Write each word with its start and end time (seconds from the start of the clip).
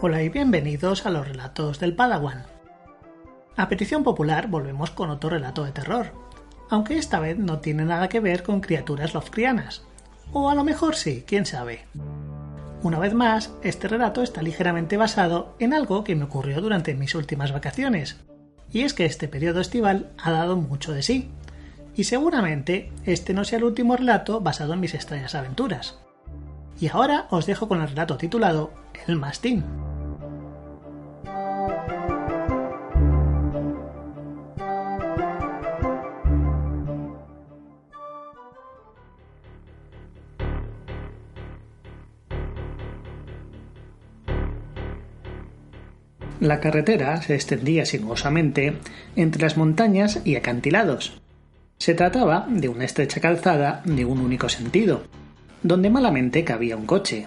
Hola 0.00 0.22
y 0.22 0.28
bienvenidos 0.28 1.06
a 1.06 1.10
los 1.10 1.26
relatos 1.26 1.80
del 1.80 1.92
Padawan. 1.92 2.46
A 3.56 3.68
petición 3.68 4.04
popular 4.04 4.46
volvemos 4.46 4.92
con 4.92 5.10
otro 5.10 5.28
relato 5.28 5.64
de 5.64 5.72
terror, 5.72 6.12
aunque 6.70 6.96
esta 6.96 7.18
vez 7.18 7.36
no 7.36 7.58
tiene 7.58 7.84
nada 7.84 8.08
que 8.08 8.20
ver 8.20 8.44
con 8.44 8.60
criaturas 8.60 9.12
Lovecraftianas. 9.12 9.82
O 10.32 10.50
a 10.50 10.54
lo 10.54 10.62
mejor 10.62 10.94
sí, 10.94 11.24
quién 11.26 11.46
sabe. 11.46 11.84
Una 12.84 13.00
vez 13.00 13.12
más, 13.12 13.52
este 13.64 13.88
relato 13.88 14.22
está 14.22 14.40
ligeramente 14.40 14.96
basado 14.96 15.56
en 15.58 15.74
algo 15.74 16.04
que 16.04 16.14
me 16.14 16.26
ocurrió 16.26 16.60
durante 16.60 16.94
mis 16.94 17.16
últimas 17.16 17.50
vacaciones, 17.50 18.20
y 18.70 18.82
es 18.82 18.94
que 18.94 19.04
este 19.04 19.26
periodo 19.26 19.60
estival 19.60 20.12
ha 20.22 20.30
dado 20.30 20.54
mucho 20.54 20.92
de 20.92 21.02
sí, 21.02 21.28
y 21.96 22.04
seguramente 22.04 22.92
este 23.04 23.34
no 23.34 23.44
sea 23.44 23.58
el 23.58 23.64
último 23.64 23.96
relato 23.96 24.40
basado 24.40 24.74
en 24.74 24.80
mis 24.80 24.94
extrañas 24.94 25.34
aventuras. 25.34 25.98
Y 26.80 26.86
ahora 26.86 27.26
os 27.30 27.46
dejo 27.46 27.66
con 27.66 27.80
el 27.80 27.88
relato 27.88 28.16
titulado 28.16 28.70
El 29.08 29.16
Mastín. 29.16 29.87
La 46.40 46.60
carretera 46.60 47.20
se 47.20 47.34
extendía 47.34 47.84
sinuosamente 47.84 48.74
entre 49.16 49.42
las 49.42 49.56
montañas 49.56 50.20
y 50.24 50.36
acantilados. 50.36 51.20
Se 51.78 51.94
trataba 51.94 52.46
de 52.48 52.68
una 52.68 52.84
estrecha 52.84 53.20
calzada 53.20 53.82
de 53.84 54.04
un 54.04 54.20
único 54.20 54.48
sentido, 54.48 55.02
donde 55.64 55.90
malamente 55.90 56.44
cabía 56.44 56.76
un 56.76 56.86
coche. 56.86 57.26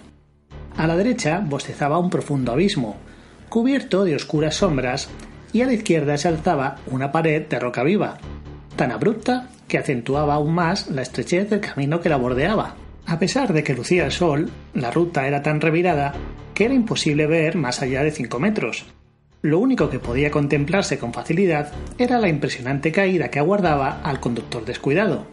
A 0.77 0.87
la 0.87 0.95
derecha 0.95 1.43
bostezaba 1.45 1.99
un 1.99 2.09
profundo 2.09 2.53
abismo, 2.53 2.95
cubierto 3.49 4.05
de 4.05 4.15
oscuras 4.15 4.55
sombras, 4.55 5.09
y 5.51 5.61
a 5.61 5.65
la 5.65 5.73
izquierda 5.73 6.17
se 6.17 6.29
alzaba 6.29 6.77
una 6.87 7.11
pared 7.11 7.45
de 7.47 7.59
roca 7.59 7.83
viva, 7.83 8.17
tan 8.77 8.91
abrupta 8.91 9.49
que 9.67 9.77
acentuaba 9.77 10.35
aún 10.35 10.53
más 10.53 10.89
la 10.89 11.01
estrechez 11.01 11.49
del 11.49 11.59
camino 11.59 11.99
que 11.99 12.07
la 12.07 12.15
bordeaba. 12.15 12.75
A 13.05 13.19
pesar 13.19 13.51
de 13.51 13.63
que 13.65 13.73
lucía 13.73 14.05
el 14.05 14.13
sol, 14.13 14.49
la 14.73 14.89
ruta 14.89 15.27
era 15.27 15.41
tan 15.41 15.59
revirada 15.59 16.13
que 16.53 16.63
era 16.63 16.73
imposible 16.73 17.27
ver 17.27 17.57
más 17.57 17.81
allá 17.81 18.03
de 18.03 18.11
cinco 18.11 18.39
metros, 18.39 18.85
lo 19.41 19.59
único 19.59 19.89
que 19.89 19.99
podía 19.99 20.29
contemplarse 20.29 20.99
con 20.99 21.13
facilidad 21.13 21.71
era 21.97 22.19
la 22.19 22.29
impresionante 22.29 22.91
caída 22.91 23.29
que 23.29 23.39
aguardaba 23.39 24.01
al 24.03 24.19
conductor 24.19 24.65
descuidado. 24.65 25.25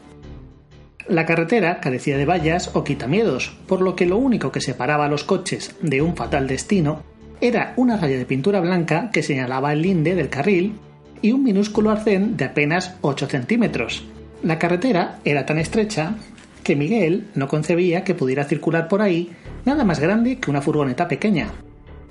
La 1.06 1.26
carretera 1.26 1.80
carecía 1.80 2.18
de 2.18 2.26
vallas 2.26 2.74
o 2.74 2.84
quitamiedos, 2.84 3.56
por 3.66 3.80
lo 3.80 3.96
que 3.96 4.06
lo 4.06 4.18
único 4.18 4.52
que 4.52 4.60
separaba 4.60 5.06
a 5.06 5.08
los 5.08 5.24
coches 5.24 5.76
de 5.80 6.02
un 6.02 6.16
fatal 6.16 6.46
destino 6.46 7.02
era 7.40 7.72
una 7.76 7.96
raya 7.96 8.18
de 8.18 8.26
pintura 8.26 8.60
blanca 8.60 9.10
que 9.12 9.22
señalaba 9.22 9.72
el 9.72 9.82
linde 9.82 10.14
del 10.14 10.28
carril 10.28 10.74
y 11.22 11.32
un 11.32 11.44
minúsculo 11.44 11.90
arcén 11.90 12.36
de 12.36 12.46
apenas 12.46 12.96
8 13.00 13.26
centímetros. 13.26 14.04
La 14.42 14.58
carretera 14.58 15.18
era 15.24 15.46
tan 15.46 15.58
estrecha 15.58 16.14
que 16.62 16.76
Miguel 16.76 17.28
no 17.34 17.48
concebía 17.48 18.04
que 18.04 18.14
pudiera 18.14 18.44
circular 18.44 18.88
por 18.88 19.02
ahí 19.02 19.30
nada 19.64 19.84
más 19.84 20.00
grande 20.00 20.38
que 20.38 20.50
una 20.50 20.60
furgoneta 20.60 21.08
pequeña, 21.08 21.48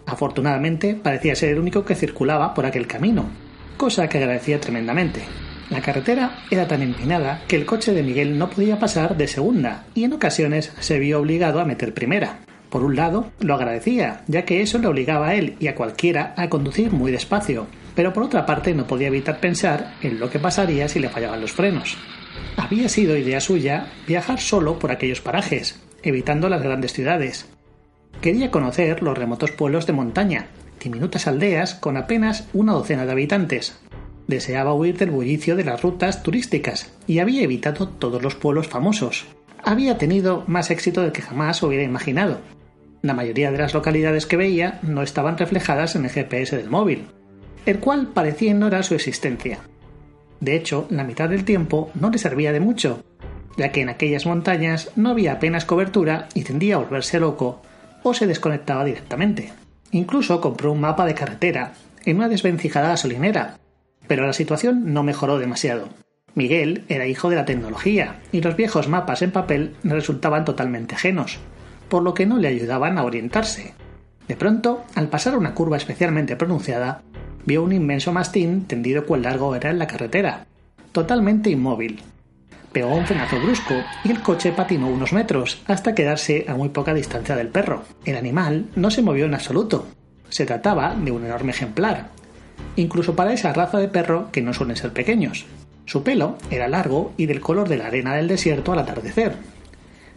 Afortunadamente 0.08 0.96
parecía 0.96 1.36
ser 1.36 1.50
el 1.50 1.60
único 1.60 1.84
que 1.86 1.94
circulaba 1.94 2.54
por 2.54 2.66
aquel 2.66 2.88
camino, 2.88 3.26
cosa 3.76 4.08
que 4.08 4.18
agradecía 4.18 4.60
tremendamente. 4.60 5.22
La 5.70 5.82
carretera 5.82 6.40
era 6.50 6.66
tan 6.66 6.82
empinada 6.82 7.44
que 7.48 7.58
el 7.58 7.66
coche 7.66 7.94
de 7.94 8.04
Miguel 8.04 8.38
no 8.38 8.50
podía 8.50 8.80
pasar 8.80 9.18
de 9.18 9.28
segunda 9.28 9.84
y 9.94 10.06
en 10.06 10.14
ocasiones 10.14 10.72
se 10.80 10.98
vio 10.98 11.20
obligado 11.20 11.60
a 11.60 11.66
meter 11.66 11.94
primera. 11.94 12.40
Por 12.70 12.84
un 12.84 12.96
lado, 12.96 13.32
lo 13.40 13.54
agradecía, 13.54 14.22
ya 14.28 14.44
que 14.46 14.62
eso 14.62 14.78
le 14.78 14.88
obligaba 14.88 15.28
a 15.28 15.36
él 15.36 15.58
y 15.60 15.68
a 15.68 15.76
cualquiera 15.76 16.34
a 16.38 16.48
conducir 16.48 16.92
muy 16.92 17.12
despacio, 17.12 17.68
pero 17.96 18.14
por 18.14 18.24
otra 18.24 18.46
parte 18.46 18.74
no 18.74 18.88
podía 18.88 19.08
evitar 19.08 19.42
pensar 19.42 19.96
en 20.02 20.20
lo 20.20 20.30
que 20.30 20.40
pasaría 20.40 20.88
si 20.88 21.00
le 21.00 21.10
fallaban 21.10 21.42
los 21.42 21.52
frenos. 21.52 21.98
Había 22.56 22.88
sido 22.88 23.18
idea 23.18 23.42
suya 23.42 23.88
viajar 24.08 24.40
solo 24.40 24.80
por 24.80 24.92
aquellos 24.92 25.20
parajes, 25.20 25.82
evitando 26.02 26.48
las 26.48 26.62
grandes 26.62 26.94
ciudades, 26.94 27.48
Quería 28.22 28.50
conocer 28.50 29.04
los 29.04 29.18
remotos 29.18 29.52
pueblos 29.52 29.86
de 29.86 29.94
montaña, 29.94 30.48
diminutas 30.84 31.28
aldeas 31.28 31.76
con 31.76 31.98
apenas 31.98 32.48
una 32.54 32.74
docena 32.74 33.06
de 33.06 33.12
habitantes. 33.12 33.78
Deseaba 34.28 34.74
huir 34.74 34.98
del 34.98 35.12
bullicio 35.12 35.56
de 35.56 35.64
las 35.64 35.82
rutas 35.82 36.24
turísticas 36.24 36.92
y 37.06 37.20
había 37.20 37.44
evitado 37.44 37.88
todos 37.88 38.22
los 38.22 38.36
pueblos 38.36 38.68
famosos. 38.68 39.26
Había 39.64 39.98
tenido 39.98 40.44
más 40.48 40.72
éxito 40.72 41.02
del 41.02 41.12
que 41.12 41.22
jamás 41.22 41.62
hubiera 41.62 41.84
imaginado. 41.84 42.40
La 43.04 43.14
mayoría 43.14 43.52
de 43.52 43.60
las 43.60 43.74
localidades 43.74 44.26
que 44.26 44.38
veía 44.38 44.80
no 44.82 45.04
estaban 45.04 45.38
reflejadas 45.38 45.96
en 45.96 46.06
el 46.06 46.12
GPS 46.12 46.58
del 46.58 46.70
móvil, 46.70 47.06
el 47.66 47.80
cual 47.80 48.08
parecía 48.08 48.52
ignorar 48.52 48.84
su 48.84 48.96
existencia. 48.96 49.60
De 50.40 50.56
hecho, 50.56 50.88
la 50.90 51.04
mitad 51.04 51.30
del 51.30 51.46
tiempo 51.46 51.92
no 51.94 52.10
le 52.10 52.18
servía 52.18 52.52
de 52.52 52.60
mucho, 52.60 53.04
ya 53.58 53.72
que 53.72 53.82
en 53.82 53.90
aquellas 53.90 54.26
montañas 54.26 54.92
no 54.96 55.10
había 55.10 55.34
apenas 55.34 55.66
cobertura 55.66 56.28
y 56.34 56.44
tendía 56.44 56.76
a 56.76 56.80
volverse 56.80 57.20
loco 57.20 57.62
o 58.04 58.14
se 58.14 58.28
desconectaba 58.28 58.86
directamente. 58.86 59.54
Incluso 59.92 60.42
compró 60.42 60.72
un 60.72 60.82
mapa 60.82 61.06
de 61.06 61.14
carretera 61.14 61.74
en 62.06 62.18
una 62.18 62.30
desvencijada 62.30 62.90
gasolinera, 62.90 63.58
pero 64.08 64.26
la 64.26 64.34
situación 64.34 64.94
no 64.94 65.04
mejoró 65.04 65.40
demasiado. 65.40 65.90
Miguel 66.36 66.84
era 66.88 67.08
hijo 67.08 67.30
de 67.30 67.36
la 67.36 67.46
tecnología 67.46 68.20
y 68.32 68.42
los 68.42 68.56
viejos 68.56 68.88
mapas 68.88 69.22
en 69.22 69.32
papel 69.32 69.76
resultaban 69.84 70.46
totalmente 70.46 70.96
ajenos, 70.96 71.40
por 71.90 72.04
lo 72.04 72.14
que 72.14 72.26
no 72.26 72.38
le 72.38 72.48
ayudaban 72.48 72.98
a 72.98 73.04
orientarse. 73.04 73.74
De 74.28 74.36
pronto, 74.36 74.84
al 74.96 75.08
pasar 75.08 75.38
una 75.38 75.54
curva 75.54 75.78
especialmente 75.78 76.36
pronunciada, 76.36 77.02
vio 77.46 77.64
un 77.64 77.72
inmenso 77.72 78.12
mastín 78.12 78.66
tendido 78.66 79.06
cual 79.06 79.24
largo 79.24 79.56
era 79.56 79.70
en 79.70 79.80
la 79.80 79.88
carretera, 79.88 80.46
totalmente 80.92 81.50
inmóvil, 81.50 82.02
pegó 82.78 82.94
un 82.94 83.08
frenazo 83.08 83.40
brusco 83.40 83.74
y 84.04 84.12
el 84.12 84.22
coche 84.22 84.52
patinó 84.52 84.88
unos 84.88 85.12
metros 85.12 85.64
hasta 85.66 85.96
quedarse 85.96 86.46
a 86.48 86.54
muy 86.54 86.70
poca 86.70 86.94
distancia 86.94 87.36
del 87.36 87.48
perro. 87.48 87.82
El 88.06 88.16
animal 88.16 88.68
no 88.76 88.92
se 88.92 89.02
movió 89.02 89.26
en 89.26 89.34
absoluto. 89.34 89.88
Se 90.30 90.46
trataba 90.46 90.94
de 90.94 91.10
un 91.10 91.26
enorme 91.26 91.54
ejemplar, 91.54 92.10
incluso 92.76 93.16
para 93.16 93.34
esa 93.34 93.52
raza 93.52 93.80
de 93.80 93.88
perro 93.88 94.30
que 94.32 94.44
no 94.44 94.54
suelen 94.54 94.76
ser 94.76 94.94
pequeños. 94.94 95.48
Su 95.86 96.04
pelo 96.04 96.38
era 96.52 96.68
largo 96.68 97.14
y 97.18 97.26
del 97.26 97.42
color 97.42 97.68
de 97.68 97.78
la 97.78 97.88
arena 97.88 98.14
del 98.14 98.28
desierto 98.28 98.74
al 98.74 98.78
atardecer. 98.78 99.34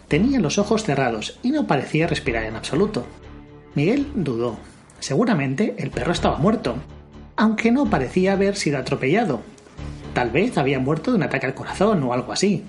Tenía 0.09 0.39
los 0.39 0.59
ojos 0.59 0.85
cerrados 0.85 1.39
y 1.43 1.53
no 1.53 1.67
parecía 1.67 2.09
respirar 2.09 2.45
en 2.45 2.57
absoluto. 2.57 3.07
Miguel 3.75 4.07
dudó. 4.15 4.59
Seguramente 4.99 5.77
el 5.79 5.91
perro 5.91 6.13
estaba 6.13 6.37
muerto, 6.37 6.75
aunque 7.37 7.73
no 7.73 7.89
parecía 7.89 8.35
haber 8.35 8.55
sido 8.55 8.77
atropellado, 8.77 9.41
Tal 10.15 10.31
vez 10.31 10.59
había 10.59 10.79
muerto 10.79 11.11
de 11.11 11.19
un 11.19 11.23
ataque 11.23 11.47
al 11.47 11.55
corazón 11.55 12.03
o 12.03 12.13
algo 12.13 12.33
así, 12.33 12.65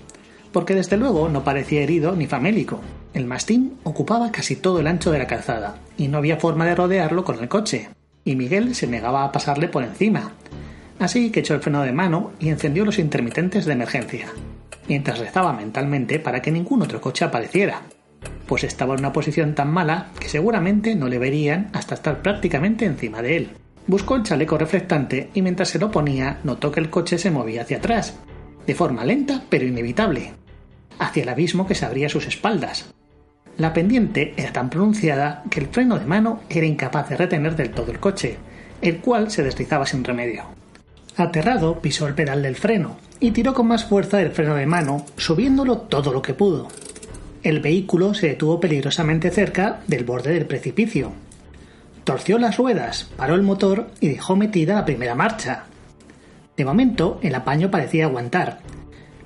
porque 0.51 0.75
desde 0.75 0.97
luego 0.97 1.29
no 1.29 1.43
parecía 1.43 1.81
herido 1.81 2.15
ni 2.15 2.27
famélico. 2.27 2.81
El 3.13 3.25
mastín 3.25 3.77
ocupaba 3.83 4.31
casi 4.31 4.55
todo 4.55 4.79
el 4.79 4.87
ancho 4.87 5.11
de 5.11 5.19
la 5.19 5.27
calzada, 5.27 5.77
y 5.97 6.07
no 6.07 6.17
había 6.17 6.37
forma 6.37 6.65
de 6.65 6.75
rodearlo 6.75 7.23
con 7.23 7.39
el 7.39 7.49
coche, 7.49 7.89
y 8.23 8.35
Miguel 8.35 8.75
se 8.75 8.87
negaba 8.87 9.23
a 9.23 9.31
pasarle 9.31 9.67
por 9.67 9.83
encima. 9.83 10.33
Así 10.99 11.31
que 11.31 11.39
echó 11.39 11.55
el 11.55 11.61
freno 11.61 11.81
de 11.81 11.91
mano 11.91 12.31
y 12.39 12.49
encendió 12.49 12.85
los 12.85 12.99
intermitentes 12.99 13.65
de 13.65 13.73
emergencia, 13.73 14.27
mientras 14.87 15.19
rezaba 15.19 15.53
mentalmente 15.53 16.19
para 16.19 16.41
que 16.41 16.51
ningún 16.51 16.83
otro 16.83 17.01
coche 17.01 17.25
apareciera, 17.25 17.81
pues 18.45 18.63
estaba 18.63 18.93
en 18.93 18.99
una 18.99 19.13
posición 19.13 19.55
tan 19.55 19.71
mala 19.71 20.11
que 20.19 20.29
seguramente 20.29 20.93
no 20.95 21.07
le 21.07 21.17
verían 21.17 21.69
hasta 21.73 21.95
estar 21.95 22.21
prácticamente 22.21 22.85
encima 22.85 23.21
de 23.21 23.37
él. 23.37 23.49
Buscó 23.87 24.15
el 24.15 24.23
chaleco 24.23 24.57
reflectante 24.57 25.29
y 25.33 25.41
mientras 25.41 25.69
se 25.69 25.79
lo 25.79 25.91
ponía 25.91 26.39
notó 26.43 26.71
que 26.71 26.79
el 26.79 26.89
coche 26.89 27.17
se 27.17 27.31
movía 27.31 27.63
hacia 27.63 27.77
atrás, 27.77 28.15
de 28.65 28.75
forma 28.75 29.03
lenta 29.03 29.43
pero 29.49 29.65
inevitable, 29.65 30.33
hacia 30.99 31.23
el 31.23 31.29
abismo 31.29 31.67
que 31.67 31.75
se 31.75 31.85
abría 31.85 32.07
a 32.07 32.09
sus 32.09 32.27
espaldas. 32.27 32.93
La 33.57 33.73
pendiente 33.73 34.33
era 34.37 34.53
tan 34.53 34.69
pronunciada 34.69 35.43
que 35.49 35.59
el 35.59 35.67
freno 35.67 35.99
de 35.99 36.05
mano 36.05 36.41
era 36.49 36.65
incapaz 36.65 37.09
de 37.09 37.17
retener 37.17 37.55
del 37.55 37.71
todo 37.71 37.91
el 37.91 37.99
coche, 37.99 38.37
el 38.81 38.99
cual 38.99 39.29
se 39.29 39.43
deslizaba 39.43 39.85
sin 39.85 40.03
remedio. 40.03 40.45
Aterrado, 41.17 41.79
pisó 41.79 42.07
el 42.07 42.15
pedal 42.15 42.41
del 42.41 42.55
freno 42.55 42.97
y 43.19 43.31
tiró 43.31 43.53
con 43.53 43.67
más 43.67 43.85
fuerza 43.85 44.17
del 44.17 44.31
freno 44.31 44.55
de 44.55 44.65
mano, 44.65 45.05
subiéndolo 45.17 45.77
todo 45.77 46.13
lo 46.13 46.21
que 46.21 46.33
pudo. 46.33 46.69
El 47.43 47.59
vehículo 47.59 48.13
se 48.13 48.27
detuvo 48.29 48.59
peligrosamente 48.59 49.29
cerca 49.31 49.81
del 49.87 50.05
borde 50.05 50.33
del 50.33 50.45
precipicio, 50.45 51.11
Torció 52.03 52.39
las 52.39 52.57
ruedas, 52.57 53.09
paró 53.15 53.35
el 53.35 53.43
motor 53.43 53.91
y 53.99 54.09
dejó 54.09 54.35
metida 54.35 54.75
la 54.75 54.85
primera 54.85 55.15
marcha. 55.15 55.65
De 56.57 56.65
momento, 56.65 57.19
el 57.21 57.35
apaño 57.35 57.69
parecía 57.69 58.05
aguantar, 58.05 58.59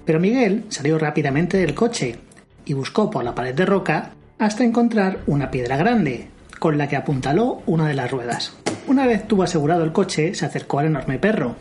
pero 0.05 0.19
Miguel 0.19 0.65
salió 0.69 0.99
rápidamente 0.99 1.57
del 1.57 1.73
coche 1.73 2.17
y 2.65 2.73
buscó 2.73 3.09
por 3.09 3.23
la 3.23 3.33
pared 3.33 3.55
de 3.55 3.65
roca 3.65 4.11
hasta 4.37 4.63
encontrar 4.63 5.19
una 5.27 5.51
piedra 5.51 5.77
grande, 5.77 6.27
con 6.59 6.77
la 6.77 6.87
que 6.87 6.95
apuntaló 6.95 7.61
una 7.65 7.87
de 7.87 7.93
las 7.93 8.11
ruedas. 8.11 8.53
Una 8.87 9.07
vez 9.07 9.27
tuvo 9.27 9.43
asegurado 9.43 9.83
el 9.83 9.93
coche, 9.93 10.35
se 10.35 10.45
acercó 10.45 10.79
al 10.79 10.87
enorme 10.87 11.17
perro. 11.17 11.55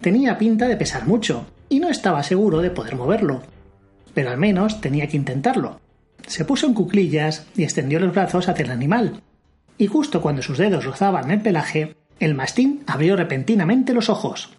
Tenía 0.00 0.38
pinta 0.38 0.68
de 0.68 0.76
pesar 0.76 1.06
mucho, 1.06 1.46
y 1.68 1.80
no 1.80 1.88
estaba 1.88 2.22
seguro 2.22 2.60
de 2.60 2.70
poder 2.70 2.94
moverlo, 2.94 3.42
pero 4.14 4.30
al 4.30 4.38
menos 4.38 4.80
tenía 4.80 5.08
que 5.08 5.16
intentarlo. 5.16 5.80
Se 6.26 6.44
puso 6.44 6.66
en 6.66 6.74
cuclillas 6.74 7.46
y 7.56 7.64
extendió 7.64 8.00
los 8.00 8.14
brazos 8.14 8.48
hacia 8.48 8.64
el 8.64 8.70
animal, 8.70 9.20
y 9.78 9.86
justo 9.86 10.20
cuando 10.20 10.42
sus 10.42 10.58
dedos 10.58 10.84
rozaban 10.84 11.30
el 11.30 11.40
pelaje, 11.40 11.96
el 12.18 12.34
mastín 12.34 12.82
abrió 12.86 13.16
repentinamente 13.16 13.92
los 13.92 14.08
ojos. 14.08 14.50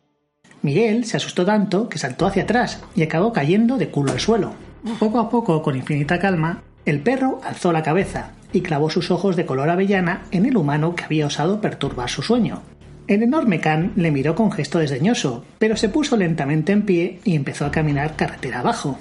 Miguel 0.61 1.05
se 1.05 1.17
asustó 1.17 1.45
tanto 1.45 1.89
que 1.89 1.97
saltó 1.97 2.25
hacia 2.25 2.43
atrás 2.43 2.83
y 2.95 3.03
acabó 3.03 3.31
cayendo 3.33 3.77
de 3.77 3.89
culo 3.89 4.11
al 4.11 4.19
suelo. 4.19 4.53
Poco 4.99 5.19
a 5.19 5.29
poco, 5.29 5.61
con 5.61 5.75
infinita 5.75 6.19
calma, 6.19 6.63
el 6.85 7.01
perro 7.01 7.41
alzó 7.43 7.71
la 7.71 7.83
cabeza 7.83 8.31
y 8.53 8.61
clavó 8.61 8.89
sus 8.89 9.11
ojos 9.11 9.35
de 9.35 9.45
color 9.45 9.69
avellana 9.69 10.23
en 10.31 10.45
el 10.45 10.57
humano 10.57 10.95
que 10.95 11.03
había 11.03 11.27
osado 11.27 11.61
perturbar 11.61 12.09
su 12.09 12.21
sueño. 12.21 12.61
El 13.07 13.23
enorme 13.23 13.59
can 13.59 13.93
le 13.95 14.11
miró 14.11 14.35
con 14.35 14.51
gesto 14.51 14.79
desdeñoso, 14.79 15.45
pero 15.59 15.77
se 15.77 15.89
puso 15.89 16.17
lentamente 16.17 16.73
en 16.73 16.83
pie 16.83 17.19
y 17.23 17.35
empezó 17.35 17.65
a 17.65 17.71
caminar 17.71 18.15
carretera 18.15 18.59
abajo. 18.59 18.99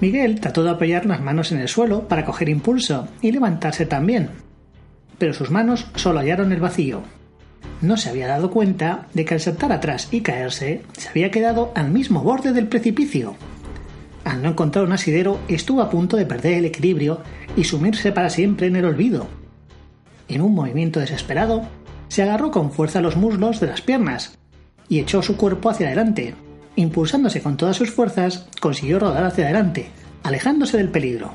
Miguel 0.00 0.40
trató 0.40 0.64
de 0.64 0.70
apoyar 0.70 1.06
las 1.06 1.20
manos 1.20 1.52
en 1.52 1.58
el 1.58 1.68
suelo 1.68 2.08
para 2.08 2.24
coger 2.24 2.48
impulso 2.48 3.08
y 3.20 3.32
levantarse 3.32 3.86
también, 3.86 4.30
pero 5.18 5.32
sus 5.32 5.50
manos 5.50 5.86
solo 5.94 6.20
hallaron 6.20 6.52
el 6.52 6.60
vacío. 6.60 7.02
No 7.80 7.96
se 7.96 8.10
había 8.10 8.28
dado 8.28 8.50
cuenta 8.50 9.08
de 9.14 9.24
que 9.24 9.34
al 9.34 9.40
saltar 9.40 9.72
atrás 9.72 10.08
y 10.10 10.20
caerse, 10.20 10.82
se 10.96 11.08
había 11.08 11.30
quedado 11.30 11.72
al 11.74 11.90
mismo 11.90 12.22
borde 12.22 12.52
del 12.52 12.68
precipicio. 12.68 13.34
Al 14.24 14.42
no 14.42 14.50
encontrar 14.50 14.84
un 14.84 14.92
asidero, 14.92 15.40
estuvo 15.48 15.82
a 15.82 15.90
punto 15.90 16.16
de 16.16 16.26
perder 16.26 16.54
el 16.54 16.64
equilibrio 16.64 17.20
y 17.56 17.64
sumirse 17.64 18.12
para 18.12 18.30
siempre 18.30 18.68
en 18.68 18.76
el 18.76 18.84
olvido. 18.84 19.26
En 20.28 20.42
un 20.42 20.54
movimiento 20.54 21.00
desesperado, 21.00 21.62
se 22.08 22.22
agarró 22.22 22.50
con 22.50 22.70
fuerza 22.70 23.00
los 23.00 23.16
muslos 23.16 23.58
de 23.58 23.66
las 23.66 23.80
piernas 23.80 24.38
y 24.88 25.00
echó 25.00 25.22
su 25.22 25.36
cuerpo 25.36 25.70
hacia 25.70 25.86
adelante. 25.86 26.34
Impulsándose 26.76 27.42
con 27.42 27.56
todas 27.56 27.76
sus 27.76 27.90
fuerzas, 27.90 28.46
consiguió 28.60 28.98
rodar 28.98 29.24
hacia 29.24 29.44
adelante, 29.44 29.88
alejándose 30.22 30.76
del 30.76 30.88
peligro. 30.88 31.32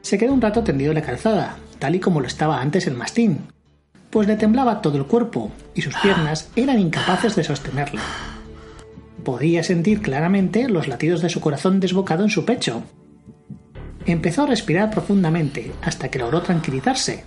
Se 0.00 0.18
quedó 0.18 0.32
un 0.32 0.40
rato 0.40 0.62
tendido 0.64 0.90
en 0.90 0.96
la 0.96 1.02
calzada, 1.02 1.56
tal 1.84 1.96
y 1.96 2.00
como 2.00 2.22
lo 2.22 2.26
estaba 2.26 2.62
antes 2.62 2.86
el 2.86 2.94
mastín, 2.94 3.40
pues 4.08 4.26
le 4.26 4.36
temblaba 4.36 4.80
todo 4.80 4.96
el 4.96 5.04
cuerpo 5.04 5.52
y 5.74 5.82
sus 5.82 5.94
piernas 5.96 6.48
eran 6.56 6.78
incapaces 6.78 7.36
de 7.36 7.44
sostenerlo. 7.44 8.00
Podía 9.22 9.62
sentir 9.62 10.00
claramente 10.00 10.66
los 10.70 10.88
latidos 10.88 11.20
de 11.20 11.28
su 11.28 11.42
corazón 11.42 11.80
desbocado 11.80 12.24
en 12.24 12.30
su 12.30 12.46
pecho. 12.46 12.84
Empezó 14.06 14.44
a 14.44 14.46
respirar 14.46 14.90
profundamente 14.90 15.72
hasta 15.82 16.08
que 16.08 16.18
logró 16.18 16.40
tranquilizarse. 16.40 17.24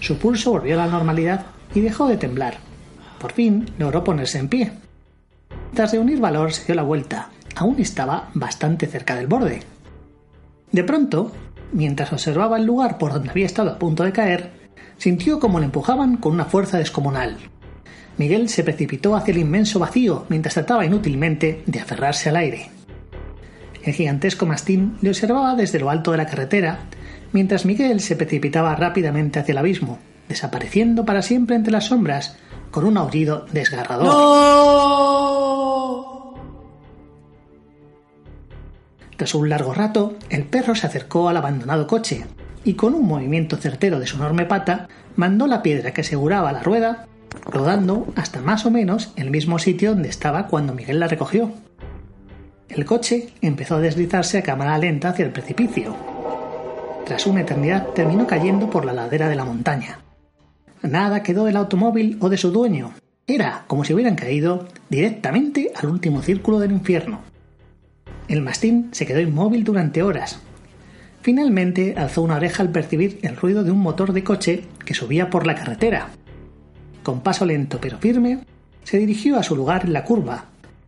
Su 0.00 0.18
pulso 0.18 0.50
volvió 0.50 0.74
a 0.74 0.84
la 0.84 0.90
normalidad 0.90 1.46
y 1.72 1.78
dejó 1.78 2.08
de 2.08 2.16
temblar. 2.16 2.56
Por 3.20 3.30
fin 3.30 3.70
logró 3.78 4.02
ponerse 4.02 4.40
en 4.40 4.48
pie. 4.48 4.72
Tras 5.74 5.92
reunir 5.92 6.18
valor 6.18 6.52
se 6.52 6.64
dio 6.64 6.74
la 6.74 6.82
vuelta. 6.82 7.28
Aún 7.54 7.78
estaba 7.78 8.30
bastante 8.34 8.88
cerca 8.88 9.14
del 9.14 9.28
borde. 9.28 9.62
De 10.72 10.82
pronto, 10.82 11.30
mientras 11.72 12.12
observaba 12.12 12.58
el 12.58 12.64
lugar 12.64 12.98
por 12.98 13.12
donde 13.12 13.30
había 13.30 13.46
estado 13.46 13.70
a 13.70 13.78
punto 13.78 14.04
de 14.04 14.12
caer, 14.12 14.50
sintió 14.98 15.40
como 15.40 15.58
le 15.58 15.66
empujaban 15.66 16.16
con 16.16 16.32
una 16.32 16.44
fuerza 16.44 16.78
descomunal. 16.78 17.36
Miguel 18.18 18.48
se 18.48 18.62
precipitó 18.62 19.16
hacia 19.16 19.32
el 19.32 19.40
inmenso 19.40 19.78
vacío 19.78 20.26
mientras 20.28 20.54
trataba 20.54 20.84
inútilmente 20.84 21.62
de 21.66 21.80
aferrarse 21.80 22.28
al 22.28 22.36
aire. 22.36 22.70
El 23.82 23.94
gigantesco 23.94 24.46
mastín 24.46 24.96
le 25.00 25.10
observaba 25.10 25.56
desde 25.56 25.80
lo 25.80 25.90
alto 25.90 26.12
de 26.12 26.18
la 26.18 26.26
carretera, 26.26 26.80
mientras 27.32 27.64
Miguel 27.64 28.00
se 28.00 28.16
precipitaba 28.16 28.76
rápidamente 28.76 29.40
hacia 29.40 29.52
el 29.52 29.58
abismo, 29.58 29.98
desapareciendo 30.28 31.04
para 31.04 31.22
siempre 31.22 31.56
entre 31.56 31.72
las 31.72 31.86
sombras 31.86 32.36
con 32.70 32.84
un 32.84 32.96
aullido 32.96 33.46
desgarrador. 33.52 35.21
Tras 39.22 39.36
un 39.36 39.48
largo 39.48 39.72
rato, 39.72 40.16
el 40.30 40.42
perro 40.42 40.74
se 40.74 40.88
acercó 40.88 41.28
al 41.28 41.36
abandonado 41.36 41.86
coche 41.86 42.24
y 42.64 42.74
con 42.74 42.92
un 42.92 43.06
movimiento 43.06 43.56
certero 43.56 44.00
de 44.00 44.06
su 44.08 44.16
enorme 44.16 44.46
pata 44.46 44.88
mandó 45.14 45.46
la 45.46 45.62
piedra 45.62 45.92
que 45.92 46.00
aseguraba 46.00 46.50
la 46.50 46.64
rueda 46.64 47.06
rodando 47.46 48.12
hasta 48.16 48.40
más 48.40 48.66
o 48.66 48.72
menos 48.72 49.12
el 49.14 49.30
mismo 49.30 49.60
sitio 49.60 49.90
donde 49.90 50.08
estaba 50.08 50.48
cuando 50.48 50.74
Miguel 50.74 50.98
la 50.98 51.06
recogió. 51.06 51.52
El 52.68 52.84
coche 52.84 53.28
empezó 53.42 53.76
a 53.76 53.80
deslizarse 53.80 54.38
a 54.38 54.42
cámara 54.42 54.76
lenta 54.76 55.10
hacia 55.10 55.24
el 55.24 55.30
precipicio. 55.30 55.94
Tras 57.06 57.24
una 57.28 57.42
eternidad 57.42 57.90
terminó 57.94 58.26
cayendo 58.26 58.70
por 58.70 58.84
la 58.84 58.92
ladera 58.92 59.28
de 59.28 59.36
la 59.36 59.44
montaña. 59.44 60.00
Nada 60.82 61.22
quedó 61.22 61.44
del 61.44 61.58
automóvil 61.58 62.18
o 62.20 62.28
de 62.28 62.38
su 62.38 62.50
dueño. 62.50 62.92
Era 63.28 63.66
como 63.68 63.84
si 63.84 63.94
hubieran 63.94 64.16
caído 64.16 64.66
directamente 64.88 65.70
al 65.76 65.90
último 65.90 66.22
círculo 66.22 66.58
del 66.58 66.72
infierno. 66.72 67.30
El 68.32 68.40
mastín 68.40 68.88
se 68.92 69.04
quedó 69.04 69.20
inmóvil 69.20 69.62
durante 69.62 70.02
horas. 70.02 70.40
Finalmente 71.20 71.94
alzó 71.96 72.22
una 72.22 72.36
oreja 72.36 72.62
al 72.62 72.72
percibir 72.72 73.20
el 73.20 73.36
ruido 73.36 73.62
de 73.62 73.70
un 73.70 73.78
motor 73.78 74.12
de 74.12 74.24
coche 74.24 74.64
que 74.84 74.94
subía 74.94 75.30
por 75.30 75.46
la 75.46 75.54
carretera 75.54 76.08
con 77.02 77.20
paso 77.20 77.44
lento 77.44 77.78
pero 77.80 77.98
firme, 77.98 78.38
se 78.84 78.98
dirigió 78.98 79.38
a 79.38 79.42
su 79.42 79.56
lugar 79.56 79.84
en 79.84 79.92
la 79.92 80.04
curva, 80.04 80.46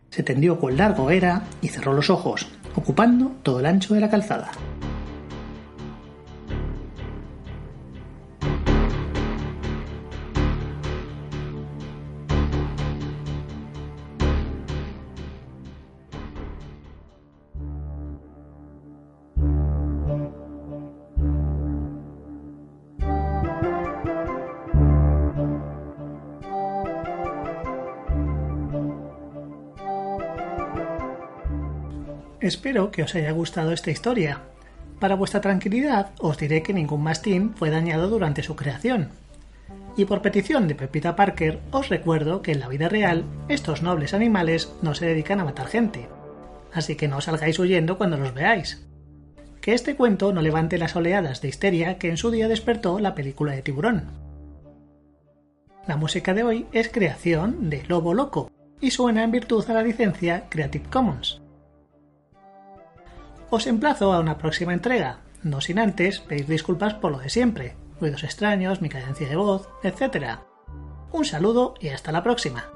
se 0.09 0.23
tendió 0.23 0.59
cual 0.59 0.77
largo 0.77 1.09
era 1.09 1.43
y 1.61 1.67
cerró 1.67 1.93
los 1.93 2.09
ojos, 2.09 2.47
ocupando 2.75 3.33
todo 3.43 3.59
el 3.59 3.65
ancho 3.65 3.93
de 3.93 4.01
la 4.01 4.09
calzada. 4.09 4.51
Espero 32.41 32.91
que 32.91 33.03
os 33.03 33.15
haya 33.15 33.31
gustado 33.31 33.71
esta 33.71 33.91
historia. 33.91 34.41
Para 34.99 35.15
vuestra 35.15 35.41
tranquilidad 35.41 36.11
os 36.19 36.37
diré 36.37 36.63
que 36.63 36.73
ningún 36.73 37.03
mastín 37.03 37.53
fue 37.55 37.69
dañado 37.69 38.09
durante 38.09 38.43
su 38.43 38.55
creación. 38.55 39.09
Y 39.97 40.05
por 40.05 40.21
petición 40.21 40.67
de 40.67 40.75
Pepita 40.75 41.15
Parker 41.15 41.59
os 41.71 41.89
recuerdo 41.89 42.41
que 42.41 42.51
en 42.51 42.59
la 42.59 42.67
vida 42.67 42.89
real 42.89 43.23
estos 43.47 43.81
nobles 43.81 44.13
animales 44.13 44.71
no 44.81 44.93
se 44.93 45.05
dedican 45.05 45.39
a 45.39 45.45
matar 45.45 45.67
gente. 45.67 46.07
Así 46.73 46.95
que 46.95 47.07
no 47.07 47.21
salgáis 47.21 47.57
huyendo 47.57 47.97
cuando 47.97 48.17
los 48.17 48.33
veáis. 48.33 48.85
Que 49.61 49.73
este 49.73 49.95
cuento 49.95 50.33
no 50.33 50.41
levante 50.41 50.77
las 50.77 50.95
oleadas 50.95 51.41
de 51.41 51.47
histeria 51.47 51.97
que 51.97 52.09
en 52.09 52.17
su 52.17 52.31
día 52.31 52.47
despertó 52.49 52.99
la 52.99 53.15
película 53.15 53.53
de 53.53 53.61
tiburón. 53.61 54.11
La 55.87 55.95
música 55.95 56.33
de 56.33 56.43
hoy 56.43 56.65
es 56.73 56.89
creación 56.89 57.69
de 57.69 57.83
Lobo 57.87 58.13
Loco 58.13 58.51
y 58.81 58.91
suena 58.91 59.23
en 59.23 59.31
virtud 59.31 59.63
a 59.69 59.73
la 59.73 59.83
licencia 59.83 60.45
Creative 60.49 60.85
Commons. 60.89 61.44
Os 63.49 63.67
emplazo 63.67 64.13
a 64.13 64.19
una 64.19 64.37
próxima 64.37 64.73
entrega, 64.73 65.19
no 65.43 65.61
sin 65.61 65.79
antes 65.79 66.19
pedir 66.19 66.47
disculpas 66.47 66.95
por 66.95 67.11
lo 67.11 67.19
de 67.19 67.29
siempre, 67.29 67.75
ruidos 67.99 68.23
extraños, 68.23 68.81
mi 68.81 68.89
cadencia 68.89 69.29
de 69.29 69.35
voz, 69.35 69.69
etc. 69.83 70.39
Un 71.11 71.25
saludo 71.25 71.75
y 71.79 71.89
hasta 71.89 72.11
la 72.11 72.23
próxima. 72.23 72.74